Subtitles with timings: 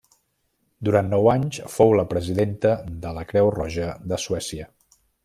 [0.87, 2.71] Durant nou anys fou la presidenta
[3.05, 4.71] de la Creu Roja de Suècia.